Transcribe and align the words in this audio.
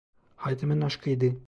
Hayatımın 0.35 0.81
aşkıydı. 0.81 1.35